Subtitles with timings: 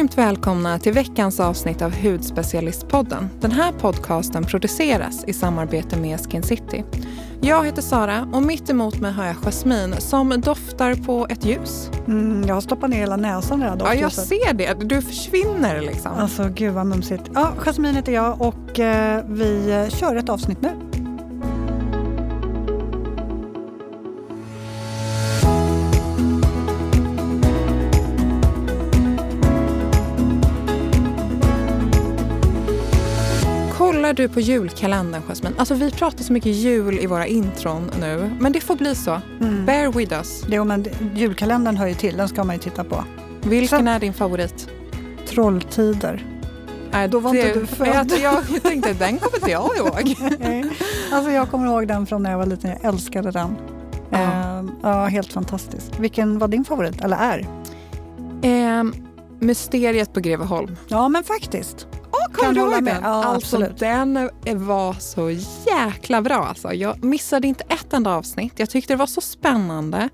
[0.00, 3.30] Varmt välkomna till veckans avsnitt av Hudspecialistpodden.
[3.40, 6.84] Den här podcasten produceras i samarbete med Skin City.
[7.40, 11.90] Jag heter Sara och mitt emot mig har jag Jasmine som doftar på ett ljus.
[12.06, 13.78] Mm, jag har stoppat ner hela näsan redan.
[13.78, 14.74] Ja, jag ser det.
[14.80, 16.12] Du försvinner liksom.
[16.12, 17.22] Alltså gud vad mumsigt.
[17.34, 20.89] Ja, Jasmine heter jag och eh, vi eh, kör ett avsnitt nu.
[34.10, 35.54] Kollar du på julkalendern Jasmine?
[35.58, 39.20] Alltså vi pratar så mycket jul i våra intron nu, men det får bli så.
[39.40, 39.66] Mm.
[39.66, 40.44] Bear with us.
[40.48, 43.04] Jo, men julkalendern hör ju till, den ska man ju titta på.
[43.42, 44.68] Vilken Sen- är din favorit?
[45.28, 46.26] Trolltider.
[46.92, 48.12] Äh, Då var det- inte du född.
[48.22, 50.14] Jag, jag, tänkte, den kommer inte jag ihåg.
[51.12, 53.56] alltså jag kommer ihåg den från när jag var liten, jag älskade den.
[54.10, 54.18] Ja.
[54.18, 55.86] Eh, ja, helt fantastisk.
[55.98, 57.46] Vilken var din favorit, eller är?
[58.42, 58.94] Ehm,
[59.38, 60.76] Mysteriet på Greveholm.
[60.88, 61.86] Ja, men faktiskt.
[62.32, 62.94] Kommer Kan du ihåg med.
[62.94, 63.02] den?
[63.02, 63.78] Ja, alltså, absolut.
[63.78, 64.30] den
[64.66, 65.30] var så
[65.66, 66.44] jäkla bra.
[66.46, 66.72] Alltså.
[66.72, 68.52] Jag missade inte ett enda avsnitt.
[68.56, 70.08] Jag tyckte det var så spännande.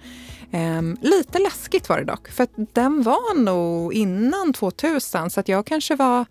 [0.51, 5.67] Ehm, lite läskigt var det dock, för den var nog innan 2000 så att jag
[5.67, 6.25] kanske var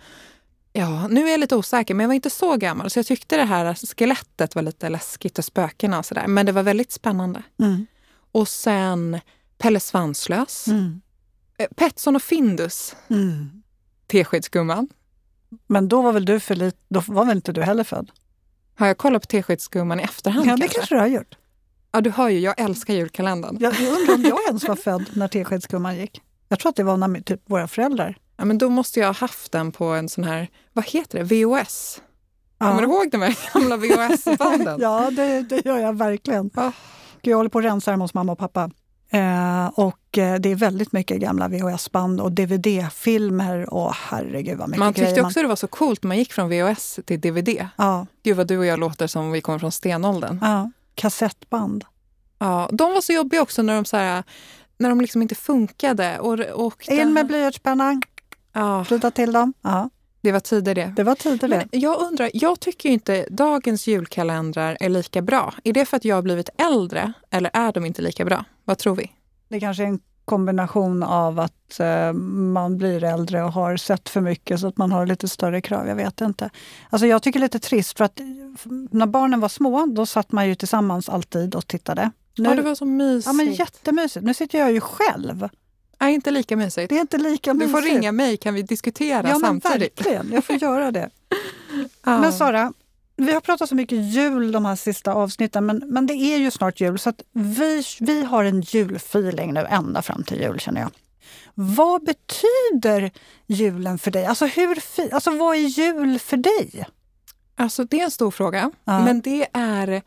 [0.77, 2.89] Ja, nu är jag lite osäker, men jag var inte så gammal.
[2.89, 6.27] Så jag tyckte det här skelettet var lite läskigt och spökena och sådär.
[6.27, 7.43] Men det var väldigt spännande.
[7.59, 7.85] Mm.
[8.31, 9.19] Och sen
[9.57, 11.01] Pelle Svanslös, Mm.
[11.57, 13.63] eh, Petson och Findus, Mm.
[14.07, 14.87] Teskedsgumman.
[15.67, 18.11] Men då var väl du för lite, då var väl inte du heller född?
[18.77, 20.77] Har jag kollat på Teskedsgumman i efterhand Ja, det kanske?
[20.77, 21.37] kanske du har gjort.
[21.91, 23.57] Ja, du hör ju, jag älskar julkalendern.
[23.59, 26.21] Jag jag undrar om jag ens var född när Teskedsgumman gick.
[26.49, 28.17] Jag tror att det var när typ våra föräldrar.
[28.37, 31.23] Ja, men då måste jag ha haft den på en sån här, vad heter det,
[31.23, 32.01] VHS?
[32.57, 34.77] Kommer du ihåg de här gamla VHS-banden?
[34.81, 36.49] Ja, det, det gör jag verkligen.
[36.55, 36.71] Ja.
[37.21, 38.69] Jag håller på att rensa hemma hos mamma och pappa.
[39.09, 44.79] Eh, och eh, det är väldigt mycket gamla VHS-band och DVD-filmer och herregud vad mycket
[44.79, 47.67] Man tyckte också det var så coolt när man gick från VHS till DVD.
[47.75, 50.39] Ja, Gud vad du och jag låter som vi kommer från stenåldern.
[50.41, 50.71] ja.
[50.95, 51.85] Kassettband.
[52.39, 54.23] Ja, de var så jobbiga också när de, så här,
[54.77, 56.19] när de liksom inte funkade.
[56.19, 58.01] Och, och In med blyertspennan,
[58.53, 59.53] ja, flytta till dem.
[59.61, 59.89] Ja,
[60.21, 60.93] Det var tider det.
[60.95, 61.67] det var tider det.
[61.71, 65.53] Men jag undrar, jag tycker inte dagens julkalendrar är lika bra.
[65.63, 68.45] Är det för att jag har blivit äldre eller är de inte lika bra?
[68.65, 69.11] Vad tror vi?
[69.47, 74.21] Det kanske är en kombination av att eh, man blir äldre och har sett för
[74.21, 75.87] mycket så att man har lite större krav.
[75.87, 76.49] Jag vet inte.
[76.89, 78.25] Alltså jag tycker det är lite trist för att eh,
[78.91, 82.11] när barnen var små då satt man ju tillsammans alltid och tittade.
[82.37, 83.25] Nu, Ja, det var så mysigt.
[83.27, 84.25] ja, men jättemysigt.
[84.25, 85.49] Nu sitter jag ju själv.
[85.99, 86.89] är inte lika mysigt.
[86.89, 87.71] Det är inte lika Du mysigt.
[87.71, 89.99] får ringa mig, kan vi diskutera Ja samtidigt?
[90.01, 91.09] verkligen, jag får göra det.
[92.05, 92.19] Ja.
[92.19, 92.73] Men Sara,
[93.17, 96.51] vi har pratat så mycket jul de här sista avsnitten men, men det är ju
[96.51, 100.91] snart jul så vi, vi har en julfeeling nu ända fram till jul känner jag.
[101.53, 103.11] Vad betyder
[103.47, 104.25] julen för dig?
[104.25, 104.79] Alltså, hur,
[105.11, 106.85] alltså vad är jul för dig?
[107.55, 109.05] Alltså det är en stor fråga, Ja.
[109.05, 110.01] men det är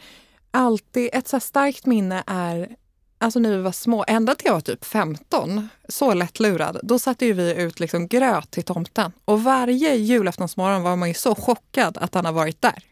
[0.51, 2.77] alltid, ett så starkt minne är
[3.21, 7.27] Alltså när vi var små, ända till jag var typ 15, så lättlurad, då satte
[7.27, 9.13] ju vi ut liksom gröt till tomten.
[9.25, 12.83] Och varje julaftonsmorgon var man ju så chockad att han har varit där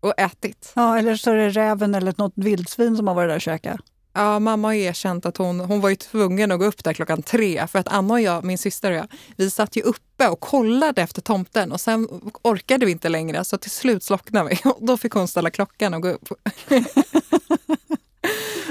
[0.00, 0.72] och ätit.
[0.74, 3.80] Ja, eller så är det räven eller något vildsvin som har varit där och käkat.
[4.12, 7.22] Ja, mamma har erkänt att hon, hon var ju tvungen att gå upp där klockan
[7.22, 9.06] tre för att Anna och jag, min syster och jag,
[9.36, 12.08] vi satt ju uppe och kollade efter tomten och sen
[12.42, 15.94] orkade vi inte längre så till slut slocknade vi och då fick hon ställa klockan
[15.94, 16.28] och gå upp.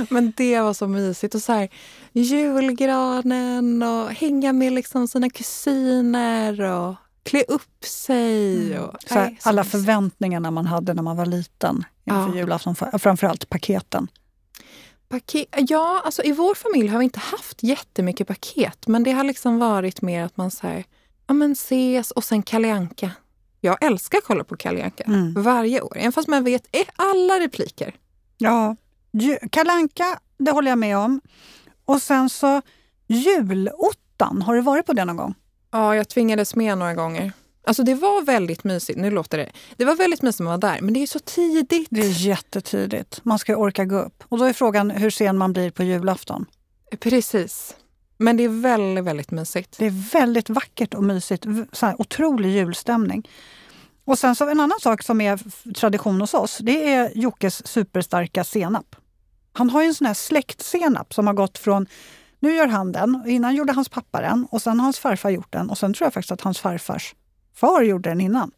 [0.09, 1.69] Men det var så mysigt och så här
[2.11, 8.79] julgranen och hänga med liksom sina kusiner och klä upp sig.
[8.79, 12.35] Och, Så här, alla förväntningarna man hade när man var liten inför Ja.
[12.35, 14.07] julafton, framförallt paketen.
[15.09, 18.87] Paket, ja, alltså i vår familj har vi inte haft jättemycket paket.
[18.87, 20.83] Men det har liksom varit mer att man här,
[21.27, 22.87] ja men ses och sen Kalle.
[23.61, 25.33] Jag älskar att kolla på Kalle Mm.
[25.43, 25.97] varje år.
[25.97, 27.95] Även fast man vet eh, alla repliker.
[28.37, 28.75] Ja,
[29.51, 31.21] Kalanka, det håller jag med om.
[31.85, 32.61] Och sen så
[33.07, 35.35] julottan, har du varit på det någon gång?
[35.71, 37.31] Ja, jag tvingades med några gånger.
[37.63, 38.99] Alltså det var väldigt mysigt.
[38.99, 39.51] Nu låter det.
[39.77, 41.87] Det var väldigt mysigt när man var där, men det är så tidigt.
[41.91, 43.19] Det är jättetidigt.
[43.23, 44.23] Man ska ju orka gå upp.
[44.29, 46.45] Och då är frågan hur sen man blir på julafton.
[46.99, 47.75] Precis.
[48.17, 49.77] Men det är väldigt, väldigt mysigt.
[49.77, 51.45] Det är väldigt vackert och mysigt.
[51.71, 53.29] Så här, otrolig julstämning.
[54.05, 55.39] Och sen så en annan sak som är
[55.73, 58.95] tradition hos oss, det är Jockes superstarka senap.
[59.53, 61.87] Han har ju en sån här släktsenap som har gått från,
[62.39, 65.53] nu gör han den, innan gjorde hans pappa den och sen har hans farfar gjort
[65.53, 67.15] den och sen tror jag faktiskt att hans farfars
[67.55, 68.51] far gjorde den innan.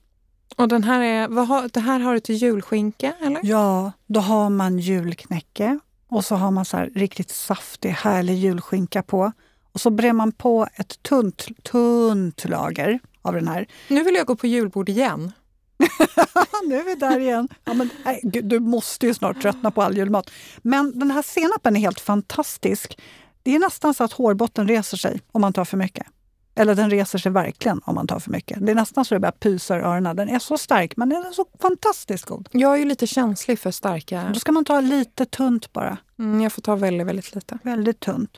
[0.55, 3.39] Och den här är, vad har, det här har du till julskinka, eller?
[3.43, 5.79] Ja, då har man julknäcke
[6.09, 9.31] och så har man så här riktigt saftig, härlig julskinka på.
[9.73, 13.67] Och så brer man på ett tunt, tunt lager av den här.
[13.87, 15.31] Nu vill jag gå på julbord igen.
[16.67, 17.47] nu är vi där igen.
[17.63, 20.29] Ja, men, nej, du måste ju snart tröttna på all julmat.
[20.61, 22.97] Men den här senapen är helt fantastisk.
[23.43, 26.07] Det är nästan så att hårbotten reser sig om man tar för mycket.
[26.55, 28.65] Eller den reser sig verkligen om man tar för mycket.
[28.65, 30.15] Det är nästan så det börjar pysa i öronen.
[30.15, 32.49] Den är så stark men den är så fantastiskt god.
[32.51, 34.31] Jag är ju lite känslig för starka.
[34.33, 35.97] Då ska man ta lite tunt bara.
[36.19, 37.57] Mm, jag får ta väldigt, väldigt lite.
[37.63, 38.37] Väldigt tunt.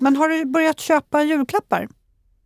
[0.00, 1.88] Men har du börjat köpa julklappar?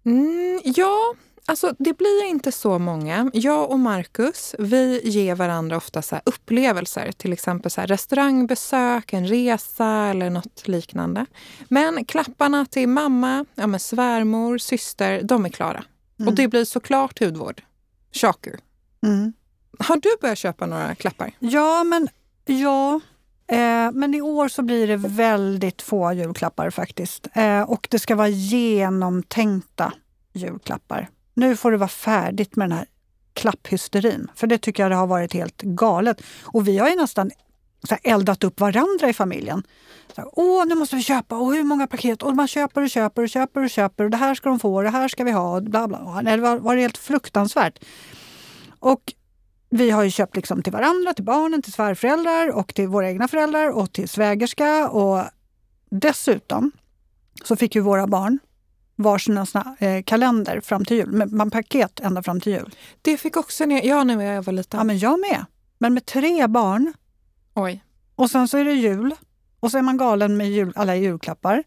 [0.04, 1.14] Mm, ja,
[1.46, 3.30] Alltså, det blir inte så många.
[3.32, 7.12] Jag och Marcus vi ger varandra ofta så upplevelser.
[7.12, 11.26] Till exempel så restaurangbesök, en resa eller något liknande.
[11.68, 15.84] Men klapparna till mamma, ja, men svärmor, syster, de är klara.
[16.18, 16.28] Mm.
[16.28, 17.62] Och det blir såklart hudvård.
[18.12, 18.58] Shocker.
[19.06, 19.32] Mm.
[19.78, 21.32] Har du börjat köpa några klappar?
[21.38, 22.08] Ja, men
[22.46, 23.00] ja.
[23.46, 27.28] Eh, men i år så blir det väldigt få julklappar faktiskt.
[27.32, 29.92] Eh, och det ska vara genomtänkta
[30.32, 32.86] julklappar nu får det vara färdigt med den här
[33.32, 34.30] klapphysterin.
[34.34, 36.22] För det tycker jag det har varit helt galet.
[36.42, 37.30] Och vi har ju nästan
[37.88, 39.62] så eldat upp varandra i familjen.
[40.16, 41.36] Så, Åh, nu måste vi köpa!
[41.36, 42.22] Och hur många paket?
[42.22, 44.04] Och man köper och köper och köper och köper.
[44.04, 45.56] Och det här ska de få och det här ska vi ha.
[45.56, 46.22] Och bla bla.
[46.22, 47.84] Det var, var helt fruktansvärt.
[48.78, 49.12] Och
[49.70, 53.28] vi har ju köpt liksom till varandra, till barnen, till svärföräldrar och till våra egna
[53.28, 54.88] föräldrar och till svägerska.
[54.88, 55.24] Och
[55.90, 56.72] dessutom
[57.44, 58.38] så fick ju våra barn
[58.96, 61.26] varsina såna, eh, kalender fram till jul.
[61.32, 62.74] Man paket ända fram till jul.
[63.02, 64.78] Det fick också ni, jag när jag var liten.
[64.78, 65.44] Ja, men jag med.
[65.78, 66.92] Men med tre barn.
[67.54, 67.84] Oj.
[68.14, 69.14] Och sen så är det jul.
[69.60, 71.62] Och så är man galen med jul, alla julklappar.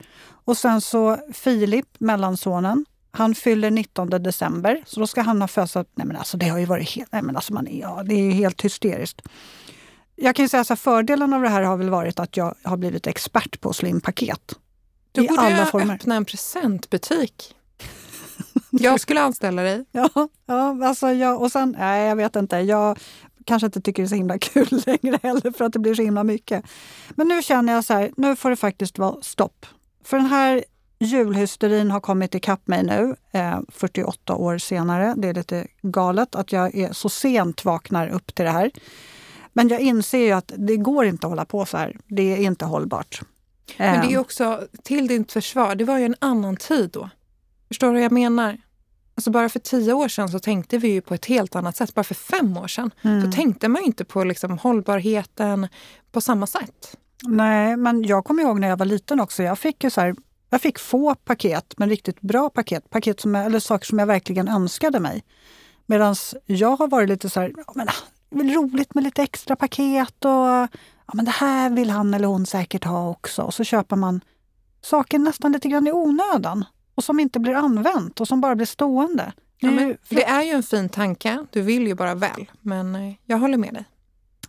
[0.45, 4.83] Och sen så Filip, mellansonen, han fyller 19 december.
[4.85, 5.85] Så då ska han ha födelsedag.
[5.95, 8.31] Nej men alltså det har ju varit helt, nej men alltså man, ja, det är
[8.31, 9.21] helt hysteriskt.
[10.15, 12.77] Jag kan säga så här, fördelen av det här har väl varit att jag har
[12.77, 14.53] blivit expert på att slå in paket.
[15.15, 15.95] Du I alla former.
[15.95, 17.55] öppna en presentbutik.
[18.69, 19.85] Jag skulle anställa dig.
[19.91, 20.09] Ja,
[20.45, 22.57] ja alltså jag, och sen, nej jag vet inte.
[22.57, 22.99] Jag
[23.45, 26.01] kanske inte tycker det är så himla kul längre heller för att det blir så
[26.01, 26.65] himla mycket.
[27.09, 29.65] Men nu känner jag så här, nu får det faktiskt vara stopp.
[30.03, 30.63] För den här
[30.99, 35.13] julhysterin har kommit ikapp mig nu, eh, 48 år senare.
[35.17, 38.71] Det är lite galet att jag är så sent vaknar upp till det här.
[39.53, 41.97] Men jag inser ju att det går inte att hålla på så här.
[42.07, 43.21] Det är inte hållbart.
[43.77, 44.21] Men det är ehm.
[44.21, 47.09] också, till ditt försvar, det var ju en annan tid då.
[47.67, 48.57] Förstår du vad jag menar?
[49.15, 51.93] Alltså bara för tio år sedan så tänkte vi ju på ett helt annat sätt.
[51.93, 53.21] Bara för fem år sedan mm.
[53.21, 55.67] så tänkte man ju inte på liksom hållbarheten
[56.11, 56.97] på samma sätt.
[57.23, 59.43] Nej, men jag kommer ihåg när jag var liten också.
[59.43, 60.15] Jag fick ju så här,
[60.49, 62.89] jag fick få paket, men riktigt bra paket.
[62.89, 65.23] paket som eller saker som jag verkligen önskade mig.
[65.85, 66.15] Medan
[66.45, 67.87] jag har varit lite så här, ja, men,
[68.29, 72.13] det är väl roligt med lite extra paket och ja, men det här vill han
[72.13, 73.41] eller hon säkert ha också.
[73.41, 74.21] Och så köper man
[74.81, 76.65] saker nästan lite grann i onödan
[76.95, 79.33] och som inte blir använt och som bara blir stående.
[79.57, 81.45] Ja, men, det är ju en fin tanke.
[81.51, 82.51] Du vill ju bara väl.
[82.61, 83.85] Men eh, jag håller med dig.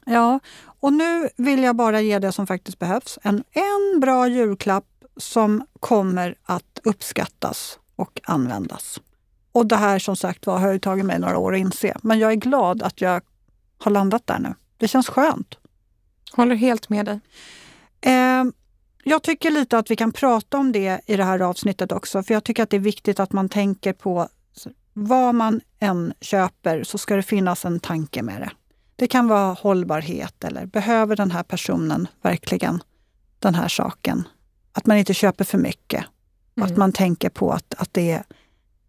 [0.05, 0.41] Ja,
[0.81, 3.19] och nu vill jag bara ge det som faktiskt behövs.
[3.23, 4.85] En, en bra julklapp
[5.17, 9.01] som kommer att uppskattas och användas.
[9.53, 11.97] Och det här som sagt var har ju tagit mig några år att inse.
[12.03, 13.23] Men jag är glad att jag
[13.79, 14.55] har landat där nu.
[14.77, 15.59] Det känns skönt.
[16.33, 17.21] Håller helt med dig.
[18.01, 18.45] Eh,
[19.05, 22.23] jag tycker lite att vi kan prata om det i det här avsnittet också.
[22.23, 24.29] För jag tycker att det är viktigt att man tänker på
[24.93, 28.51] vad man än köper så ska det finnas en tanke med det.
[28.97, 32.83] Det kan vara hållbarhet eller behöver den här personen verkligen
[33.39, 34.29] den här saken?
[34.73, 36.05] Att man inte köper för mycket.
[36.57, 36.67] Mm.
[36.67, 38.25] Att man tänker på att, att det är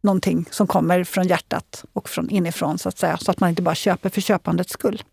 [0.02, 3.18] någonting som kommer från hjärtat och från inifrån så att säga.
[3.18, 5.04] Så att man inte bara köper för köpandets skull.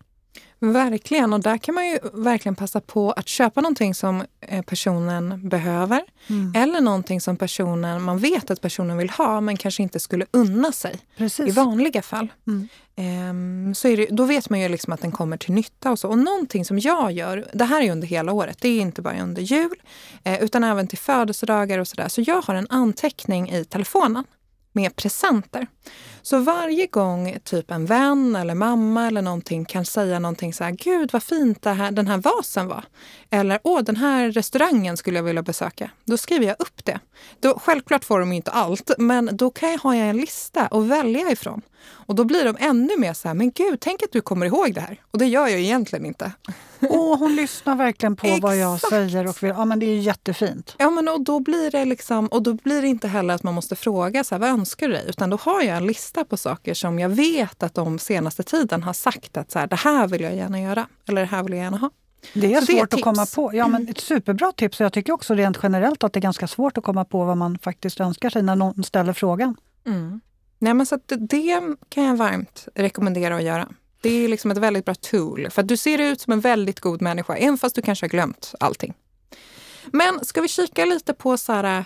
[0.59, 5.49] Verkligen, och där kan man ju verkligen passa på att köpa någonting som eh, personen
[5.49, 6.01] behöver.
[6.27, 6.53] Mm.
[6.55, 10.71] Eller någonting som personen, man vet att personen vill ha men kanske inte skulle unna
[10.71, 11.47] sig Precis.
[11.47, 12.27] i vanliga fall.
[12.47, 12.67] Mm.
[12.97, 15.91] Um, så det, då vet man ju liksom att den kommer till nytta.
[15.91, 16.09] Och, så.
[16.09, 19.21] och någonting som jag gör, det här är under hela året, det är inte bara
[19.21, 19.81] under jul
[20.23, 22.07] eh, utan även till födelsedagar och sådär.
[22.07, 24.23] Så jag har en anteckning i telefonen
[24.71, 25.67] med presenter.
[26.25, 30.71] Så varje gång typ en vän eller mamma eller någonting kan säga någonting så här,
[30.71, 32.83] gud vad fint här, den här vasen var.
[33.29, 35.89] Eller, åh den här restaurangen skulle jag vilja besöka.
[36.05, 36.99] Då skriver jag upp det.
[37.39, 41.31] Då, självklart får de inte allt, men då kan jag ha en lista att välja
[41.31, 41.61] ifrån.
[41.87, 44.73] Och då blir de ännu mer så här, men gud, tänk att du kommer ihåg
[44.73, 45.01] det här.
[45.11, 46.31] Och det gör jag egentligen inte.
[46.81, 50.75] Åh, hon lyssnar verkligen på vad jag säger och vill, ja men det är jättefint.
[50.77, 53.53] Ja men och då blir det liksom, och då blir det inte heller att man
[53.53, 55.05] måste fråga så här, vad önskar du dig?
[55.07, 58.83] Utan då har jag en lista på saker som jag vet att de senaste tiden
[58.83, 60.87] har sagt att så här, det här vill jag gärna göra.
[61.07, 61.89] Eller det här vill jag gärna ha.
[62.33, 63.55] Det är Så det är svårt att komma på.
[63.55, 64.79] Ja, men ett superbra tips.
[64.79, 67.57] Jag tycker också rent generellt att det är ganska svårt att komma på vad man
[67.59, 69.55] faktiskt önskar sig när någon ställer frågan.
[69.85, 70.21] Mm.
[70.59, 73.67] Nej, men så det- kan jag varmt rekommendera att göra.
[74.01, 75.47] Det är liksom ett väldigt bra tool.
[75.49, 78.53] För du ser ut som en väldigt god människa, även fast du kanske har glömt
[78.59, 78.93] allting.
[79.85, 81.85] Men ska vi kika lite på så här,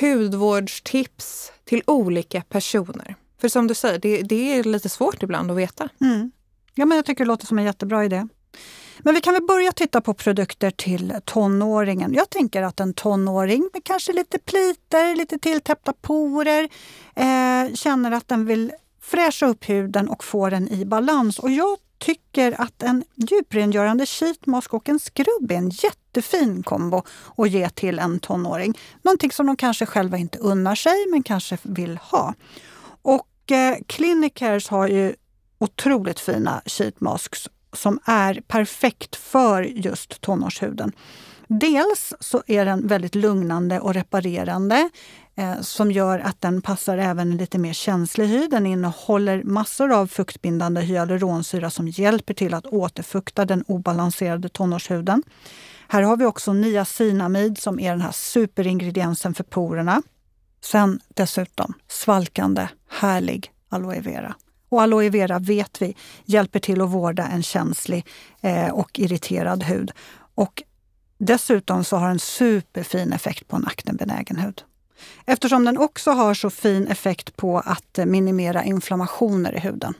[0.00, 3.16] hudvårdstips till olika personer?
[3.40, 5.88] För som du säger, det, det är lite svårt ibland att veta.
[6.00, 6.30] Mm.
[6.74, 8.26] Ja, men jag tycker det låter som en jättebra idé.
[8.98, 12.14] Men vi kan väl börja titta på produkter till tonåringen.
[12.14, 16.68] Jag tänker att en tonåring med kanske lite pliter, lite tilltäppta porer
[17.14, 21.38] eh, känner att den vill fräscha upp huden och få den i balans.
[21.38, 27.02] Och jag tycker att en djuprengörande sheetmask och en skrubb är en jättefin kombo
[27.36, 28.78] att ge till en tonåring.
[29.02, 32.34] Någonting som de kanske själva inte unnar sig men kanske vill ha.
[33.46, 35.14] Och eh, Clinicares har ju
[35.58, 40.92] otroligt fina sheetmasks som är perfekt för just tonårshuden.
[41.48, 44.90] Dels så är den väldigt lugnande och reparerande
[45.34, 48.48] eh, som gör att den passar även en lite mer känslig hy.
[48.48, 55.22] Den innehåller massor av fuktbindande hyaluronsyra som hjälper till att återfukta den obalanserade tonårshuden.
[55.88, 60.02] Här har vi också niacinamid som är den här superingrediensen för porerna.
[60.70, 64.34] Sen dessutom svalkande, härlig aloe vera.
[64.68, 68.06] Och aloe vera vet vi hjälper till att vårda en känslig
[68.40, 69.92] eh, och irriterad hud.
[70.34, 70.62] Och
[71.18, 74.62] dessutom så har den superfin effekt på en aknebenägen hud.
[75.26, 79.94] Eftersom den också har så fin effekt på att eh, minimera inflammationer i huden.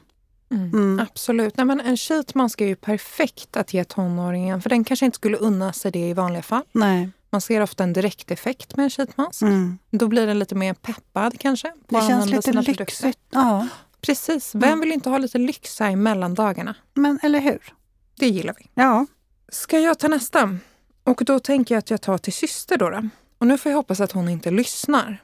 [0.50, 1.00] Mm.
[1.10, 1.56] Absolut.
[1.56, 5.36] Nej, men en sheetmask är ju perfekt att ge tonåringen, för den kanske inte skulle
[5.36, 6.62] unna sig det i vanliga fall.
[6.72, 7.10] Nej.
[7.36, 9.42] Man ser ofta en direkteffekt med en sheetmask.
[9.42, 9.78] Mm.
[9.90, 11.68] Då blir den lite mer peppad kanske.
[11.88, 12.74] på Det känns lite produkter.
[12.84, 13.18] lyxigt.
[13.30, 13.68] Ja,
[14.00, 14.54] Precis.
[14.54, 16.74] Vem vill inte ha lite lyx här i mellandagarna?
[16.94, 17.74] men eller hur?
[18.18, 18.70] Det gillar vi.
[18.74, 19.06] Ja,
[19.48, 20.58] Ska jag ta nästa?
[21.04, 22.90] Och då tänker jag att jag tar till syster då.
[22.90, 23.08] då.
[23.38, 25.22] Och nu får jag hoppas att hon inte lyssnar.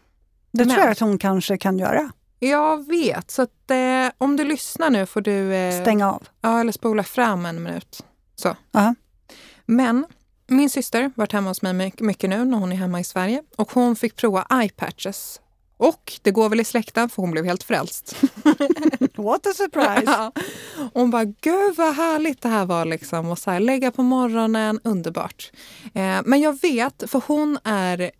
[0.50, 2.11] det Men- tror jag att hon kanske kan göra.
[2.38, 5.54] Jag vet, så att, eh, om du lyssnar nu får du...
[5.54, 6.28] Eh, Stänga av.
[6.40, 8.04] Ja, eller spola fram en minut.
[8.37, 8.57] Så.
[8.73, 8.95] Ja.
[9.66, 10.07] Men
[10.52, 13.04] min syster har varit hemma hos mig mycket, mycket nu när hon är hemma i
[13.04, 13.42] Sverige.
[13.56, 15.40] Och hon fick prova eyepatches.
[15.76, 18.16] Och det går väl i släkten för hon blev helt frälst.
[19.14, 20.02] What a surprise!
[20.06, 20.32] Ja.
[20.94, 23.30] Hon bara, gud vad härligt det här var liksom.
[23.30, 25.52] Och så här, lägga på morgonen, underbart.
[25.94, 28.11] Eh, men jag vet, för hon är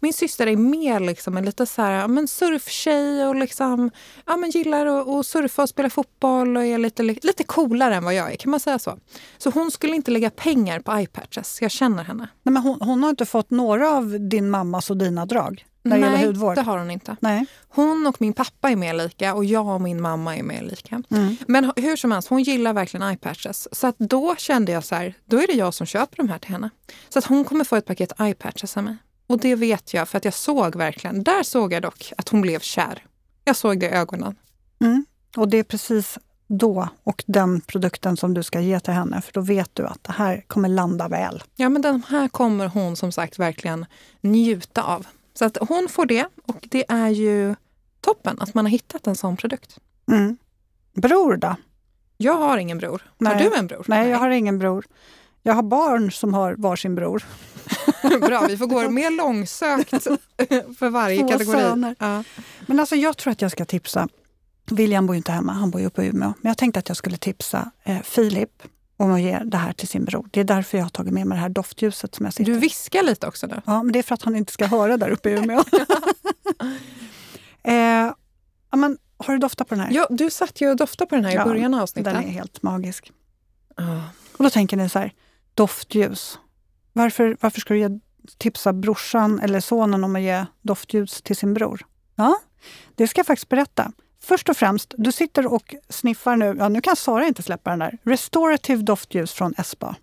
[0.00, 3.90] min syster är mer liksom en lite så här, men surftjej och liksom,
[4.26, 8.04] ja, men gillar att, att surfa och spela fotboll och är lite, lite coolare än
[8.04, 8.36] vad jag är.
[8.36, 8.98] Kan man säga så?
[9.38, 11.62] Så hon skulle inte lägga pengar på eyepatches.
[11.62, 12.28] Jag känner henne.
[12.42, 15.98] Nej, men hon, hon har inte fått några av din mammas och dina drag när
[15.98, 16.54] det Nej, hudvård?
[16.54, 17.16] det har hon inte.
[17.20, 17.46] Nej.
[17.68, 21.02] Hon och min pappa är mer lika och jag och min mamma är mer lika.
[21.10, 21.36] Mm.
[21.46, 23.68] Men hur som helst, hon gillar verkligen eyepatches.
[23.72, 26.38] Så att då kände jag så här, då är det jag som köper de här
[26.38, 26.70] till henne.
[27.08, 28.96] Så att hon kommer få ett paket eyepatches av mig.
[29.26, 32.40] Och det vet jag för att jag såg verkligen, där såg jag dock att hon
[32.40, 33.04] blev kär.
[33.44, 34.34] Jag såg det i ögonen.
[34.80, 35.04] Mm.
[35.36, 39.32] Och det är precis då och den produkten som du ska ge till henne för
[39.32, 41.42] då vet du att det här kommer landa väl.
[41.56, 43.86] Ja men den här kommer hon som sagt verkligen
[44.20, 45.06] njuta av.
[45.34, 47.54] Så att hon får det och det är ju
[48.00, 49.78] toppen att man har hittat en sån produkt.
[50.08, 50.36] Mm.
[50.94, 51.56] Bror då?
[52.16, 53.02] Jag har ingen bror.
[53.18, 53.50] Har Nej.
[53.50, 53.84] du en bror?
[53.88, 54.84] Nej, jag har ingen bror.
[55.42, 57.24] Jag har barn som har varsin bror.
[58.20, 59.90] Bra, vi får gå mer långsökt
[60.78, 61.60] för varje Två kategori.
[61.60, 61.96] söner.
[61.98, 62.24] Ja.
[62.66, 64.08] Men alltså jag tror att jag ska tipsa.
[64.70, 66.34] William bor ju inte hemma, han bor ju uppe i Umeå.
[66.40, 68.62] Men jag tänkte att jag skulle tipsa eh, Filip
[68.96, 70.28] om att ge det här till sin bror.
[70.30, 72.58] Det är därför jag har tagit med mig det här doftljuset som jag sitter Du
[72.58, 73.62] viskar lite också nu.
[73.66, 75.58] Ja, men det är för att han inte ska höra där uppe i Umeå.
[77.62, 78.12] eh,
[78.76, 79.92] men, har du doftat på den här?
[79.92, 82.14] Ja, du satt ju och doftade på den här i Ja, början av avsnittet.
[82.14, 83.12] Den är helt magisk.
[83.76, 84.02] Ja.
[84.36, 85.12] Och då tänker ni så här,
[85.54, 86.38] doftljus.
[86.92, 87.88] Varför, varför ska du ge,
[88.38, 91.86] tipsa brorsan eller sonen om att ge doftljus till sin bror?
[92.16, 92.38] Ja,
[92.94, 93.92] det ska jag faktiskt berätta.
[94.22, 97.78] Först och främst, du sitter och sniffar nu, ja nu kan Sara inte släppa den
[97.78, 99.96] där, Restorative doftljus från Espa.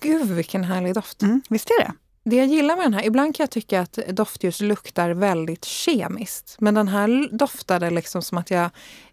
[0.00, 1.22] Gud vilken härlig doft.
[1.22, 1.92] Mm, visst är det?
[2.24, 6.56] Det jag gillar med den här, ibland kan jag tycka att doftljus luktar väldigt kemiskt.
[6.58, 8.70] Men den här doftade liksom som att jag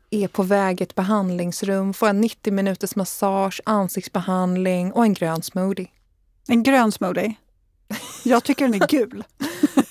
[0.09, 5.87] är på väg ett behandlingsrum, får en 90 minuters massage, ansiktsbehandling och en grön smoothie.
[6.47, 7.33] En grön smoothie.
[8.23, 9.23] Jag tycker den är gul.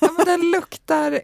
[0.00, 1.20] Ja, men den luktar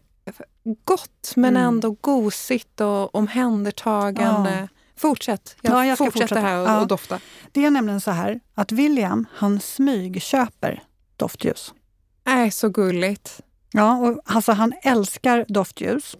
[0.85, 1.69] gott men Mm.
[1.69, 4.69] ändå gosigt och omhändertagande.
[4.97, 5.57] Fortsätt.
[5.63, 6.41] Jag, Ja, jag ska fortsätta.
[6.41, 6.81] här och, Ja.
[6.81, 7.19] och dofta.
[7.53, 10.83] Det är nämligen så här att William, han smygköper
[11.17, 11.75] doftljus.
[12.25, 13.41] Är så gulligt.
[13.73, 16.17] Ja, och alltså han älskar doftljus.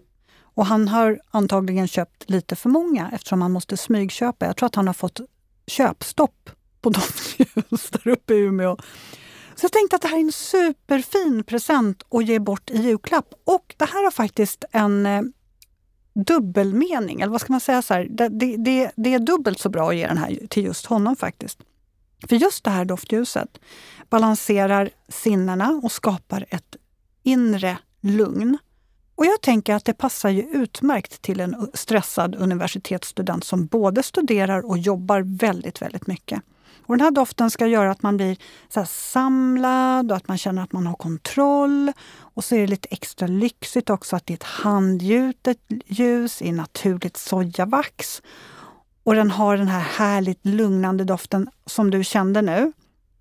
[0.55, 4.45] Och han har antagligen köpt lite för många eftersom han måste smygköpa.
[4.45, 5.19] Jag tror att han har fått
[5.67, 6.49] köpstopp
[6.83, 7.89] på doftljus.
[7.91, 8.77] där uppe i Umeå.
[9.55, 13.33] Så jag tänkte att det här är en superfin present att ge bort i julklapp.
[13.43, 15.21] Och det här har faktiskt en eh,
[16.13, 17.81] dubbelmening, eller vad ska man säga?
[17.81, 20.85] så här, det, det, det, är dubbelt så bra att ge den här till just
[20.85, 21.59] honom faktiskt.
[22.29, 23.59] För just det här doftljuset
[24.09, 26.75] balanserar sinnena och skapar ett
[27.23, 28.57] inre lugn.
[29.15, 34.65] Och jag tänker att det passar ju utmärkt till en stressad universitetsstudent som både studerar
[34.65, 36.41] och jobbar väldigt, väldigt mycket.
[36.81, 38.37] Och den här doften ska göra att man blir
[38.69, 41.91] så samlad och att man känner att man har kontroll.
[42.17, 46.51] Och så är det lite extra lyxigt också att det är ett handgjutet ljus i
[46.51, 48.21] naturligt sojavax.
[49.03, 52.71] Och den har den här härligt lugnande doften som du kände nu.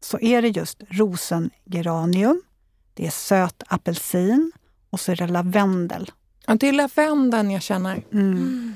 [0.00, 2.42] Så är det just rosengeranium,
[2.94, 4.52] det är söt apelsin
[4.90, 6.10] och så är det lavendel.
[6.46, 8.04] Ja, det är lavendeln jag känner.
[8.12, 8.74] Mm.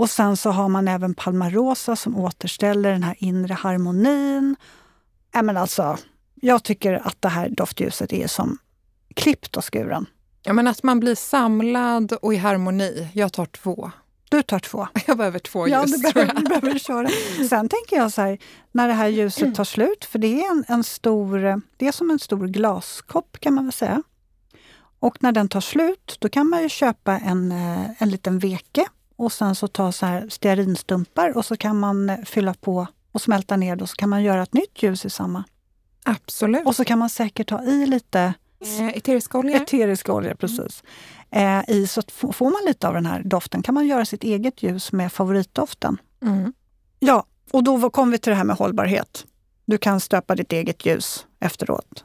[0.00, 4.56] Och sen så har man även palmarosa som återställer den här inre harmonin.
[5.32, 5.98] Ja, men alltså,
[6.34, 8.58] jag tycker att det här doftljuset är som
[9.14, 10.06] klippt och skuren.
[10.42, 13.08] Ja, men att man blir samlad och i harmoni.
[13.14, 13.90] Jag tar två.
[14.28, 14.88] Du tar två.
[15.06, 15.72] Jag behöver två ljus.
[15.72, 17.08] Ja, du behöver, du behöver köra.
[17.48, 18.38] Sen tänker jag så här,
[18.72, 22.10] när det här ljuset tar slut, för det är en, en stor, det är som
[22.10, 24.02] en stor glaskopp kan man väl säga.
[24.98, 28.86] Och när den tar slut, då kan man ju köpa en, eh, en liten veke
[29.20, 33.22] och sen så ta så här stearinstumpar och så kan man eh, fylla på och
[33.22, 35.44] smälta ner det och så kan man göra ett nytt ljus i samma.
[36.04, 36.66] Absolut.
[36.66, 39.56] Och så kan man säkert ta i lite eh, eterisk olja.
[39.56, 40.82] Eterisk olja, precis.
[41.30, 44.62] Eh, i, så får man lite av den här doften kan man göra sitt eget
[44.62, 45.96] ljus med favoritdoften.
[46.22, 46.52] Mm.
[46.98, 49.26] Ja, och då kommer vi till det här med hållbarhet.
[49.64, 52.04] Du kan stöpa ditt eget ljus efteråt.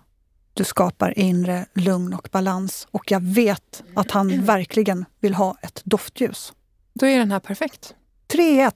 [0.54, 2.88] Du skapar inre lugn och balans.
[2.92, 6.54] Och jag vet att han verkligen vill ha ett doftljus.
[7.00, 7.96] Då är den här perfekt.
[8.34, 8.72] 3-1.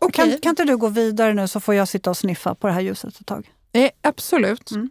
[0.00, 0.30] Okay.
[0.30, 2.72] Kan, kan inte du gå vidare nu så får jag sitta och sniffa på det
[2.72, 3.52] här ljuset ett tag?
[3.72, 4.70] Eh, absolut.
[4.70, 4.90] Mm.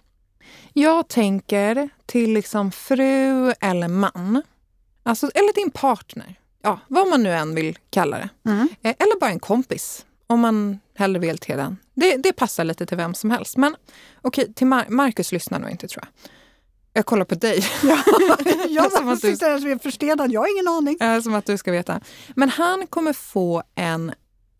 [0.74, 4.42] Jag tänker till liksom fru eller man.
[5.04, 6.36] Alltså, eller din partner.
[6.62, 8.30] Ja, vad man nu än vill kalla det.
[8.50, 8.70] Mm.
[8.82, 11.78] Eh, eller bara en kompis, om man hellre vill till den.
[11.94, 13.58] Det, det passar lite till vem som helst.
[13.58, 13.76] Men
[14.22, 16.32] okej, okay, till Mar Marcus lyssnar nog inte tror jag.
[16.94, 17.64] Jag kollar på dig.
[17.84, 18.04] Ja,
[18.70, 20.32] jag som att du är förstenad.
[20.32, 21.22] Jag har ingen aning.
[21.24, 22.02] Som att du ska veta.
[22.36, 24.12] Men han kommer få en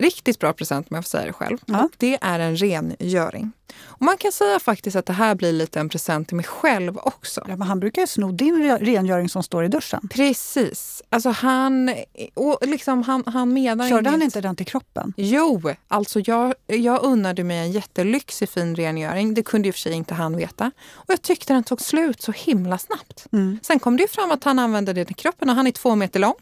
[0.02, 1.58] riktigt bra present om jag får säga det själv.
[1.66, 1.88] Ja.
[1.96, 3.52] det är en rengöring.
[3.80, 6.98] Och man kan säga faktiskt att det här blir lite en present till mig själv
[6.98, 7.44] också.
[7.48, 10.08] Ja, men han brukar ju sno din rengöring som står i duschen.
[10.12, 11.02] Precis.
[11.10, 11.94] Alltså han,
[12.34, 14.10] och liksom han, han menar Körde inget.
[14.12, 15.14] han inte den till kroppen?
[15.16, 19.34] Jo, alltså jag, jag unnade mig en jättelyxig fin rengöring.
[19.34, 20.70] Det kunde ju för sig inte han veta.
[20.92, 23.26] Och jag tyckte den tog slut så himla snabbt.
[23.32, 23.58] Mm.
[23.62, 25.94] Sen kom det ju fram att han använde det till kroppen och han är två
[25.94, 26.34] meter lång.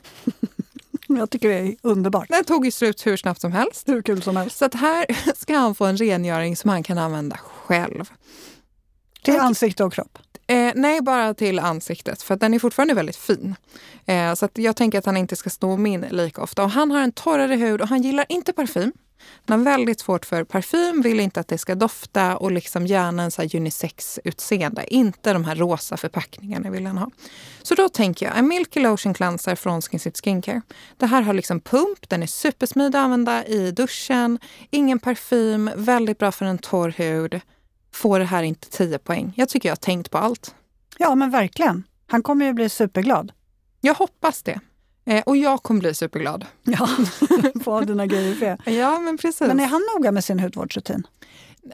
[1.16, 2.28] Jag tycker det är underbart.
[2.28, 3.88] Den tog ju slut hur snabbt som helst.
[3.88, 4.56] Hur kul som helst.
[4.58, 8.10] Så att här ska han få en rengöring som han kan använda själv.
[9.22, 10.18] Till ansikte och kropp?
[10.46, 13.54] Eh, nej, bara till ansiktet, för den är fortfarande väldigt fin.
[14.06, 16.64] Eh, så jag tänker att han inte ska sno min lika ofta.
[16.64, 18.92] Och han har en torrare hud och han gillar inte parfym.
[19.46, 23.22] Han har väldigt svårt för parfym, vill inte att det ska dofta och liksom gärna
[23.22, 24.94] en unisex-utseende.
[24.94, 27.10] Inte de här rosa förpackningarna vill han ha.
[27.62, 30.62] Så då tänker jag en Milky Lotion Cleanser från Skin City Skincare.
[30.96, 34.38] Det här har liksom pump, den är supersmidig att använda i duschen,
[34.70, 37.40] ingen parfym, väldigt bra för en torr hud.
[37.92, 39.32] Får det här inte 10 poäng?
[39.36, 40.54] Jag tycker jag har tänkt på allt.
[40.98, 41.84] Ja, men verkligen.
[42.06, 43.32] Han kommer ju bli superglad.
[43.80, 44.60] Jag hoppas det.
[45.10, 46.46] Eh, och jag kommer bli superglad.
[46.62, 46.88] Ja,
[47.64, 48.58] få dina grejer.
[48.64, 49.40] Ja, men precis.
[49.40, 51.06] Men är han noga med sin hudvårdsrutin?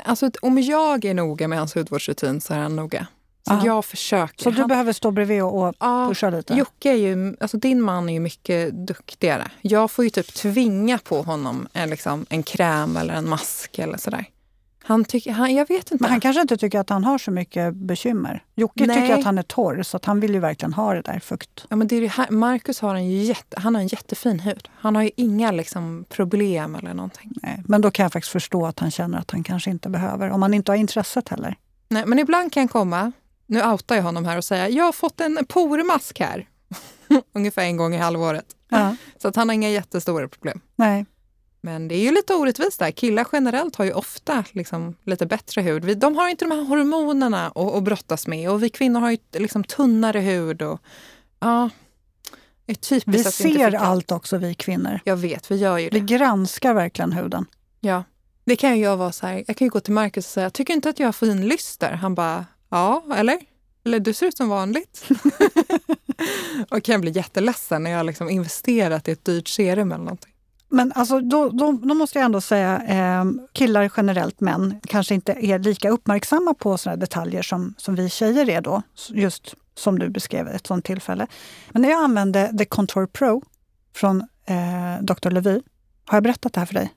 [0.05, 3.07] Alltså, om jag är noga med hans hudvårdsrutin så är han noga.
[3.49, 3.67] Så Aha.
[3.67, 4.43] jag försöker.
[4.43, 4.69] Så du han...
[4.69, 6.55] behöver stå bredvid och, ja, pusha lite?
[6.55, 9.51] Jocke är ju, alltså din man är ju mycket duktigare.
[9.63, 13.99] Jag får ju typ tvinga på honom en, liksom, en kräm eller en mask eller
[13.99, 14.25] sådär.
[14.87, 16.03] Han tycker, han, jag vet inte.
[16.03, 18.45] Men han kanske inte tycker att han har så mycket bekymmer.
[18.55, 19.01] Jocke Nej.
[19.01, 21.67] tycker att han är torr, så att han vill ju verkligen ha det där fukt.
[21.69, 24.69] Ja, men det är här, Marcus har en, jätte, han har en jättefin hud.
[24.73, 27.33] Han har ju inga liksom, problem eller någonting.
[27.43, 30.31] Nej, men då kan jag faktiskt förstå att han känner att han kanske inte behöver.
[30.31, 31.57] Om han inte har intresset heller.
[31.89, 33.13] Nej, men ibland kan jag komma,
[33.47, 36.49] nu outar jag honom här och säga jag har fått en pormask här.
[37.35, 38.47] Ungefär en gång i halvåret.
[38.69, 38.97] Ja.
[39.23, 40.61] Så att han har inga jättestora problem.
[40.77, 41.07] Nej.
[41.67, 42.91] Men det är ju lite orättvist där.
[42.91, 45.99] Killar generellt har ju ofta liksom lite bättre hud.
[45.99, 49.19] De har inte de här hormonerna att, att brottas med och vi kvinnor har ju
[49.33, 50.63] liksom tunnare hud.
[50.63, 50.81] Och,
[51.41, 51.71] ja,
[52.67, 55.01] är typiskt vi ser vi allt också vi kvinnor.
[55.05, 56.01] Jag vet, vi gör ju det.
[56.01, 57.47] Vi granskar verkligen huden.
[57.81, 58.05] Ja,
[58.45, 59.45] det kan ju jag vara så här.
[59.47, 61.93] Jag kan ju gå till Marcus och säga, tycker inte att jag har fin lyster?
[61.93, 63.41] Han bara, ja, eller?
[63.85, 65.09] Eller du ser ut som vanligt.
[66.71, 70.36] och kan bli jätteledsen när jag har liksom investerat i ett dyrt serum eller någonting.
[70.69, 75.33] Men alltså, då, då, då måste jag ändå säga, eh, killar generellt, män, kanske inte
[75.33, 78.83] är lika uppmärksamma på sådana detaljer som, som vi tjejer är då.
[79.09, 81.27] Just som du beskrev ett sånt tillfälle.
[81.71, 83.43] Men när jag använde The Contour Pro
[83.95, 85.31] från eh, Dr.
[85.31, 85.63] Levy,
[86.05, 86.93] har jag berättat det här för dig?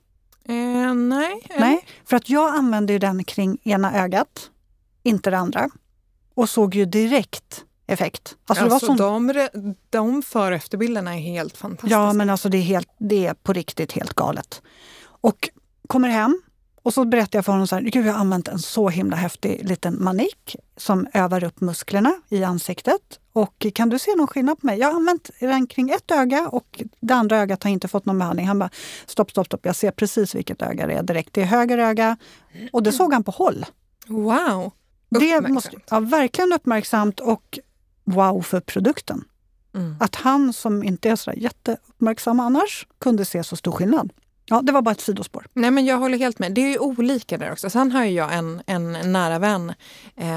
[0.46, 1.48] Eh, nej.
[1.60, 4.50] Nej, för att jag använde ju den kring ena ögat,
[5.04, 5.70] inte det andra.
[6.34, 8.36] Och såg ju direkt effekt.
[8.46, 8.98] Alltså, alltså sån...
[8.98, 11.96] de, de för och efterbilderna är helt fantastiska.
[11.96, 14.62] Ja, men alltså det är, helt, det är på riktigt helt galet.
[15.22, 15.50] Och
[15.88, 16.42] kommer hem
[16.84, 19.16] och så berättar jag för honom så här, Gud, jag har använt en så himla
[19.16, 23.20] häftig liten manik som övar upp musklerna i ansiktet.
[23.34, 24.80] Och kan du se någon skillnad på mig?
[24.80, 28.20] Jag har använt den kring ett öga och det andra ögat har inte fått någon
[28.20, 28.48] behandling.
[28.48, 28.70] Han bara,
[29.06, 31.34] stopp, stopp, stopp, jag ser precis vilket öga det är direkt.
[31.34, 32.18] Det är höger öga.
[32.72, 33.66] Och det såg han på håll.
[34.08, 34.72] Wow!
[35.10, 37.60] Det måste, ja, verkligen uppmärksamt och
[38.10, 39.24] wow för produkten.
[39.76, 39.96] Mm.
[40.00, 44.14] Att han som inte är så jätteuppmärksam annars kunde se så stor skillnad.
[44.46, 45.46] Ja, det var bara ett sidospår.
[45.54, 46.54] Nej, men jag håller helt med.
[46.54, 47.70] Det är ju olika där också.
[47.70, 49.74] Sen har jag en, en nära vän.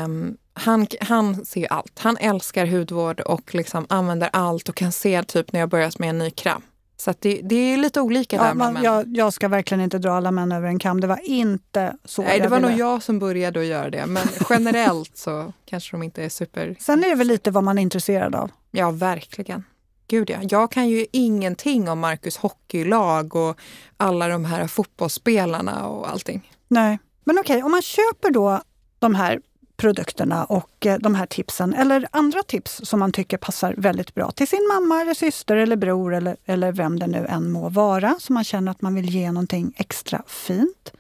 [0.05, 1.99] Um, han, han ser allt.
[1.99, 6.11] Han älskar hudvård och liksom använder allt och kan se typ när jag börjar med
[6.11, 6.63] en ny kräm.
[7.05, 10.13] Så det, det, är lite olika ja, där man, jag, jag, ska verkligen inte dra
[10.13, 11.01] alla män över en kam.
[11.01, 12.69] Det var inte så Nej, det var ville.
[12.71, 14.07] nog jag som började att göra det.
[14.07, 16.77] Men generellt så kanske de inte är super...
[16.81, 18.51] Sen är det väl lite vad man är intresserad av.
[18.71, 19.65] Ja, verkligen.
[20.09, 20.37] Gud ja.
[20.43, 23.59] Jag kan ju ingenting om Marcus hockeylag och
[23.97, 26.53] alla de här fotbollsspelarna och allting.
[26.69, 28.63] Nej, men okej, om man köper då
[28.99, 29.41] de här
[29.77, 34.31] produkterna och eh, de här tipsen eller andra tips som man tycker passar väldigt bra
[34.31, 38.17] till sin mamma eller syster eller bror eller, eller vem det nu än må vara
[38.19, 40.93] som man känner att man vill ge någonting extra fint.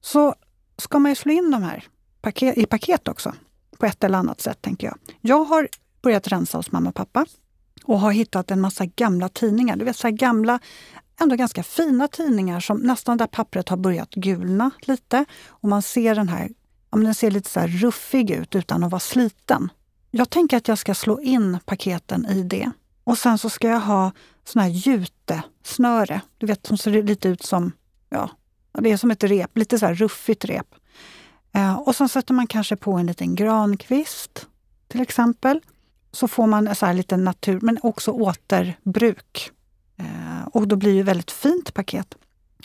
[0.00, 0.34] Så
[0.78, 1.84] ska man ju slå in de här
[2.20, 3.34] paket, i paket också
[3.78, 4.98] på ett eller annat sätt tänker jag.
[5.20, 5.68] Jag har
[6.02, 7.26] börjat rensa hos mamma och pappa
[7.84, 9.76] och har hittat en massa gamla tidningar.
[9.76, 10.58] Du vet så gamla,
[11.20, 15.24] ändå ganska fina tidningar som nästan där pappret har börjat gulna lite.
[15.48, 16.48] Och man ser den här,
[16.90, 19.68] ja, den ser lite så här ruffig ut utan att vara sliten.
[20.10, 22.70] Jag tänker att jag ska slå in paketen i det.
[23.04, 24.12] Och sen så ska jag ha
[24.44, 26.20] sån här jutesnöre.
[26.38, 27.72] Du vet, som ser lite ut som,
[28.08, 28.30] ja,
[28.72, 30.74] det är som ett rep, lite så här ruffigt rep.
[31.52, 34.46] Eh, och sen sätter man kanske på en liten grankvist
[34.88, 35.60] till exempel
[36.12, 39.50] så får man så här lite natur, men också återbruk.
[39.96, 42.14] Eh, och då blir det väldigt fint paket.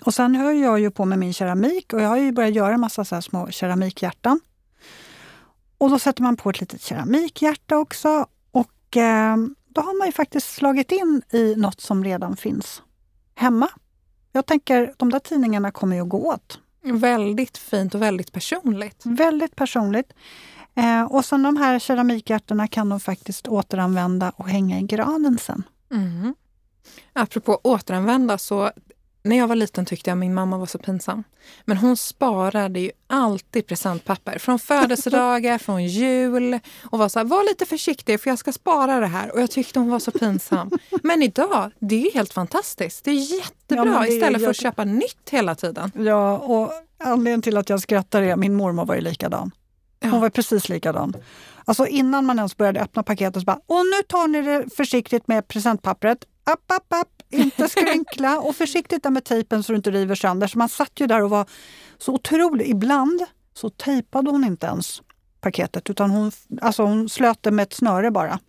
[0.06, 2.74] Och sen hör jag ju på med min keramik och jag har ju börjat göra
[2.74, 4.40] en massa så små keramikhjärtan.
[5.78, 8.26] Och då sätter man på ett litet keramikhjärta också.
[8.52, 9.38] Och eh,
[9.68, 12.82] då har man ju faktiskt slagit in i något som redan finns
[13.36, 13.70] hemma.
[14.32, 16.60] Jag tänker, de där tidningarna kommer ju att gå åt.
[16.84, 19.02] Väldigt fint och väldigt personligt.
[19.06, 20.14] Väldigt personligt.
[20.76, 25.64] Eh, och sen de här keramikhjärtorna kan de faktiskt återanvända och hänga i granen sen.
[25.92, 26.36] Mm.
[27.14, 28.72] Apropå återanvända, så
[29.24, 31.24] när jag var liten tyckte jag min mamma var så pinsam.
[31.66, 37.44] Men hon sparade ju alltid presentpapper från födelsedagar, från jul och var så här, var
[37.50, 39.32] lite försiktig för jag ska spara det här.
[39.32, 40.72] Och jag tyckte hon var så pinsam.
[41.04, 43.04] Men idag, det är helt fantastiskt.
[43.04, 45.92] Det är jättebra ja, det istället för att köpa nytt hela tiden.
[45.96, 46.72] Ja, och
[47.04, 49.52] anledningen till att jag skrattar är min mormor var ju likadan.
[50.02, 51.14] Hon var precis likadan.
[51.66, 55.28] Alltså innan man ens började öppna paketet så bara, och nu tar ni det försiktigt
[55.28, 56.26] med presentpappret.
[56.44, 60.48] App, app, app, inte skrynkla och försiktigt där med tejpen så du inte river sönder.
[60.48, 61.46] Så man satt ju där och var
[61.98, 62.70] så otrolig.
[62.70, 63.22] Ibland
[63.54, 65.02] så tejpade hon inte ens
[65.42, 68.40] paketet utan hon, alltså hon slöt det med ett snöre bara.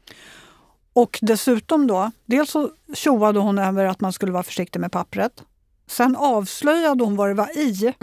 [0.93, 5.43] Och dessutom då, dels så tjoade hon över att man skulle vara försiktig med pappret.
[5.93, 7.73] Sen avslöjade hon vad det var i.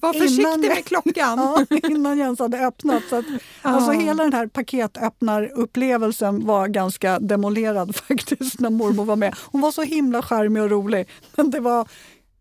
[0.00, 1.12] Var försiktig med klockan!
[1.14, 3.02] ja, innan Jens hade öppnat.
[3.10, 3.24] Så att,
[3.62, 3.68] ah.
[3.68, 9.34] alltså, hela den här paketöppnarupplevelsen var ganska demolerad faktiskt när mormor var med.
[9.44, 11.08] Hon var så himla charmig och rolig.
[11.36, 11.88] Men det var,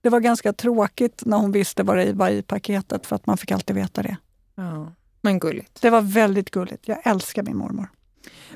[0.02, 3.38] det var ganska tråkigt när hon visste vad det var i paketet för att man
[3.38, 4.18] fick alltid veta det.
[4.56, 4.92] Ja,
[5.22, 5.82] men gulligt.
[5.82, 6.88] Det var väldigt gulligt.
[6.88, 7.88] Jag älskar min mormor.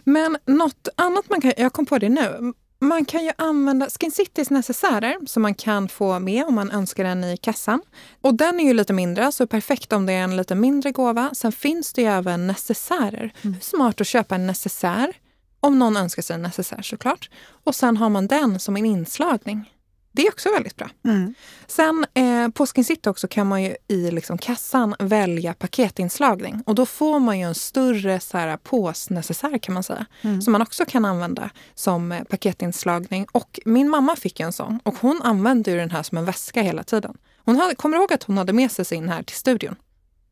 [0.04, 4.12] Men något annat man kan, jag kom på det nu, man kan ju använda Skin
[4.12, 7.82] Citys necessärer som man kan få med om man önskar den i kassan.
[8.22, 11.30] Och den är ju lite mindre, så perfekt om det är en lite mindre gåva.
[11.34, 13.34] Sen finns det ju även necessärer.
[13.42, 13.62] Mm.
[13.62, 15.14] Smart att köpa en necessär,
[15.60, 17.30] om någon önskar sig en necessär såklart.
[17.64, 19.70] Och sen har man den som en inslagning.
[20.12, 20.90] Det är också väldigt bra.
[21.06, 21.34] Mm.
[21.68, 26.76] Sen eh, på Skin City också kan man ju i liksom, kassan välja paketinslagning och
[26.76, 30.06] då får man ju en större så här, påsnecessär kan man säga.
[30.22, 30.42] Mm.
[30.42, 33.26] Som man också kan använda som eh, paketinslagning.
[33.32, 36.62] Och min mamma fick en sån och hon använde ju den här som en väska
[36.62, 37.18] hela tiden.
[37.46, 39.76] Hon hade, kommer ihåg att hon hade med sig sin här till studion?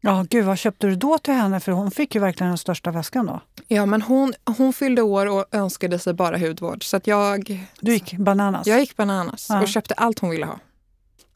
[0.02, 1.60] Ja, gud vad köpte du då till henne?
[1.60, 3.42] För hon fick ju verkligen den största väskan då.
[3.68, 6.84] Ja, men hon, hon fyllde år och önskade sig bara hudvård.
[6.84, 8.68] Så att jag, Du gick bananas.
[8.68, 9.62] jag gick bananas Ja.
[9.62, 10.60] och köpte allt hon ville ha.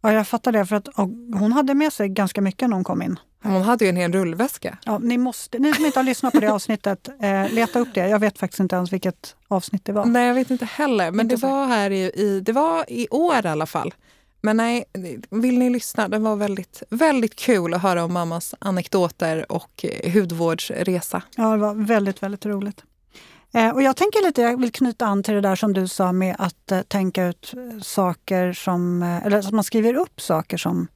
[0.01, 0.65] Ja, jag fattar det.
[0.65, 0.87] För att
[1.39, 3.19] hon hade med sig ganska mycket när hon kom in.
[3.43, 4.77] Hon hade ju en hel rullväska.
[4.85, 8.07] Ja, ni, måste, ni som inte har lyssnat på det avsnittet, eh, leta upp det.
[8.07, 10.05] Jag vet faktiskt inte ens vilket avsnitt det var.
[10.05, 11.11] Nej, jag vet inte heller.
[11.11, 13.93] Men Inte det var här i, i, det var i år i alla fall.
[14.45, 14.85] Men nej,
[15.29, 16.07] vill ni lyssna?
[16.07, 21.21] Det var väldigt, väldigt kul att höra om mammas anekdoter och eh, hudvårdsresa.
[21.35, 22.83] Ja, det var väldigt, väldigt roligt.
[23.53, 26.11] Eh, och jag tänker lite, jag vill knyta an till det där som du sa
[26.11, 30.87] med att eh, tänka ut saker som, eller att man skriver upp saker som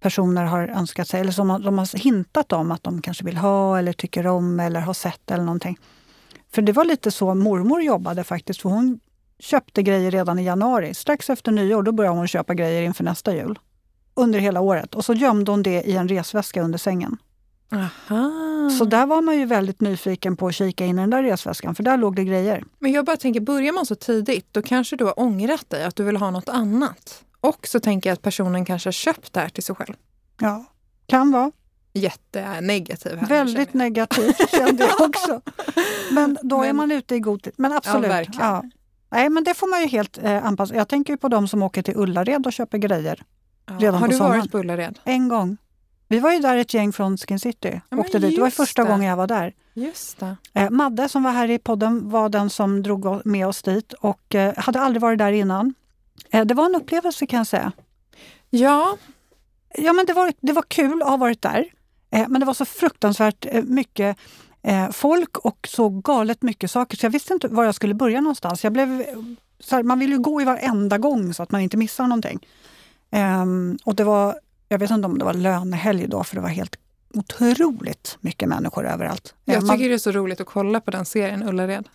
[0.00, 3.78] personer har önskat sig eller som de har hintat om att de kanske vill ha
[3.78, 5.78] eller tycker om eller har sett eller någonting.
[6.50, 9.00] För det var lite så mormor jobbade faktiskt, för hon
[9.38, 10.94] köpte grejer redan i januari.
[10.94, 13.58] Strax efter nyår då började hon köpa grejer inför nästa jul.
[14.14, 14.94] Under hela året.
[14.94, 17.16] Och så gömde hon det i en resväska under sängen.
[17.72, 18.70] Aha.
[18.78, 21.74] Så där var man ju väldigt nyfiken på att kika in i den där resväskan,
[21.74, 22.64] för där låg det grejer.
[22.78, 25.96] Men jag bara tänker, börjar man så tidigt, då kanske du har ångrat dig att
[25.96, 27.24] du vill ha något annat.
[27.40, 29.94] Och så tänker jag att personen kanske har köpt det här till sig själv.
[30.40, 30.64] Ja,
[31.06, 31.52] kan vara.
[31.92, 33.28] Jättenegativ här.
[33.28, 35.40] Väldigt känner negativt kände jag också.
[36.12, 37.52] Men då är man ute i god tid.
[37.56, 38.10] Men absolut.
[38.10, 38.70] verkligen.
[39.10, 40.74] Nej, men det får man ju helt eh, anpassa.
[40.74, 43.22] Jag tänker ju på de som åker till Ullared och köper grejer.
[43.66, 43.74] Ja.
[43.80, 44.38] redan Har på du sommaren.
[44.40, 44.98] varit på Ullared?
[45.04, 45.56] En gång.
[46.08, 47.80] Vi var ju där ett gäng från Skin City.
[47.90, 48.36] men åkte dit.
[48.36, 48.90] Det var första det.
[48.90, 49.52] gången jag var där.
[49.74, 50.22] Just.
[50.54, 54.34] Eh, Madde som var här i podden var den som drog med oss dit och
[54.34, 55.74] eh, hade aldrig varit där innan.
[56.30, 57.72] Eh, det var en upplevelse kan jag säga.
[58.50, 58.96] Ja,
[59.74, 61.64] Ja, men det var, det var kul att ha varit där.
[62.10, 64.18] Eh, men det var så fruktansvärt eh, mycket
[64.62, 68.20] eh, folk och så galet mycket saker så jag visste inte var jag skulle börja
[68.20, 68.64] någonstans.
[68.64, 69.06] Jag blev, eh,
[69.70, 72.46] här, man vill ju gå i varenda gång så att man inte missar någonting.
[73.10, 76.48] Ehm, och det var, jag vet inte om det var lönehelg då för det var
[76.48, 76.76] helt
[77.14, 79.34] otroligt mycket människor överallt.
[79.46, 81.88] Eh, jag man- tycker det är så roligt att kolla på den serien Ullared.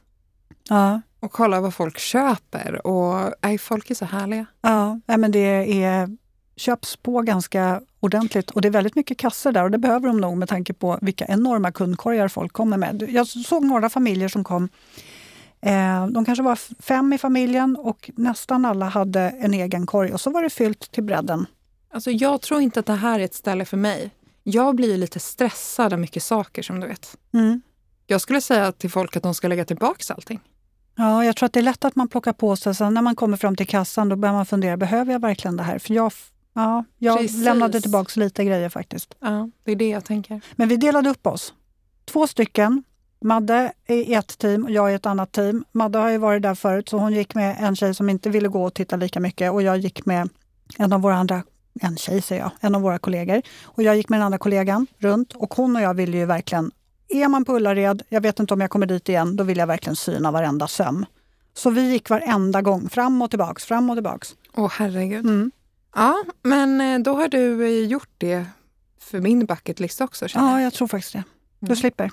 [0.70, 2.88] ja, Och kolla vad folk köper.
[2.88, 4.46] Och nej, folk är så härliga.
[4.62, 6.18] ja, men det är,
[6.56, 10.22] köps på ganska ordentligt och det är väldigt mycket kasser där och det behöver de
[10.22, 13.06] nog med tanke på vilka enorma kundkorgar folk kommer med.
[13.10, 14.70] Jag såg några familjer som kom
[15.66, 20.22] Eh, de kanske var fem i familjen och nästan alla hade en egen korg och
[20.22, 21.46] så var det fyllt till bredden.
[21.94, 24.12] Alltså, jag tror inte att det här är ett ställe för mig.
[24.44, 27.18] Jag blir lite stressad av mycket saker som du vet.
[27.34, 27.62] Mm.
[28.08, 30.40] Jag skulle säga till folk att de ska lägga tillbaka allting.
[30.96, 32.76] Ja, jag tror att det är lätt att man plockar på sig.
[32.76, 35.64] Sen när man kommer fram till kassan då börjar man fundera, behöver jag verkligen det
[35.64, 35.80] här?
[35.80, 36.14] För jag,
[36.54, 37.44] ja, jag Precis.
[37.44, 39.16] lämnade tillbaka lite grejer faktiskt.
[39.20, 40.42] Ja, det är det jag tänker.
[40.56, 41.54] Men vi delade upp oss.
[42.06, 42.84] Två stycken.
[43.22, 45.66] Madde är i ett team och jag i ett annat team.
[45.72, 48.48] Madde har ju varit där förut så hon gick med en tjej som inte ville
[48.48, 50.30] gå och titta lika mycket och jag gick med
[50.78, 51.44] en av våra andra,
[51.82, 53.42] en tjej säger jag, en av våra kollegor.
[53.64, 56.72] Och jag gick med den andra kollegan runt och hon och jag ville ju verkligen,
[57.10, 59.68] är man på Ullared, jag vet inte om jag kommer dit igen, då vill jag
[59.68, 61.06] verkligen syna varenda söm.
[61.54, 64.36] Så vi gick varenda gång, fram och tillbaks, fram och tillbaks.
[64.56, 65.26] Åh herregud.
[65.26, 65.52] Mm.
[65.96, 68.46] Ja, men eh, då har du eh, gjort det
[69.00, 70.28] för min bucket list också.
[70.28, 70.60] Känner jag.
[70.60, 71.24] Ja, jag tror faktiskt det.
[71.60, 71.76] Du Mm.
[71.76, 72.12] slipper.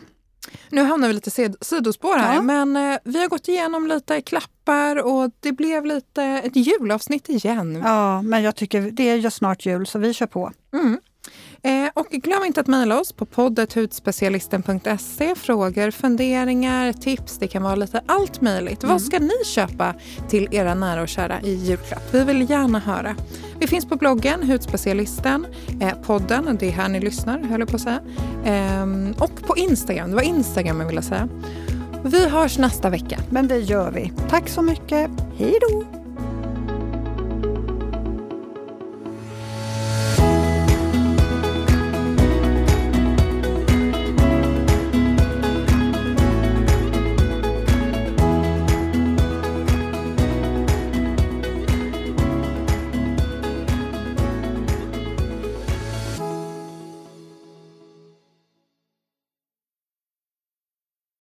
[0.68, 2.42] Nu hamnar vi lite sid- sidospår här, Ja.
[2.42, 7.82] men eh, vi har gått igenom lite klappar och det blev lite ett julavsnitt igen.
[7.84, 10.52] Ja, men jag tycker det är ju snart jul så vi kör på.
[10.72, 11.00] Mm.
[11.94, 15.34] Och glöm inte att mejla oss på poddet.hudspecialisten.se.
[15.34, 17.38] Frågor, funderingar, tips.
[17.38, 18.84] Det kan vara lite allt möjligt.
[18.84, 19.94] Vad ska ni köpa
[20.28, 22.14] till era nära och kära i julklapp?
[22.14, 23.16] Vi vill gärna höra.
[23.58, 25.46] Vi finns på bloggen Hudspecialisten,
[25.80, 28.00] eh, podden, det är här ni lyssnar höll jag på att säga.
[28.44, 31.28] Ehm, och på Instagram, det var Instagram jag ville säga.
[32.04, 33.18] Vi hörs nästa vecka.
[33.30, 34.12] Men det gör vi.
[34.30, 35.10] Tack så mycket.
[35.38, 35.99] Hej då!